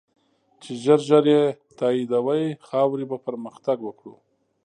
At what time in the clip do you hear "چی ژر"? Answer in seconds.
0.61-0.99